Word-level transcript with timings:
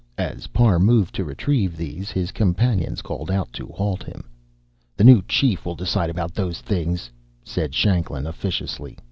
As 0.17 0.47
Parr 0.47 0.79
moved 0.79 1.13
to 1.13 1.23
retrieve 1.23 1.77
these, 1.77 2.09
his 2.09 2.31
companions 2.31 3.03
called 3.03 3.29
out 3.29 3.53
to 3.53 3.67
halt 3.67 4.01
him. 4.01 4.23
"The 4.97 5.03
new 5.03 5.21
chief 5.27 5.63
will 5.63 5.75
decide 5.75 6.09
about 6.09 6.33
those 6.33 6.59
things," 6.59 7.11
said 7.43 7.75
Shanklin 7.75 8.25
officiously. 8.25 8.97